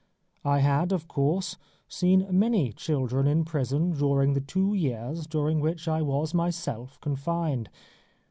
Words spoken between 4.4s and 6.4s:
two years during which I was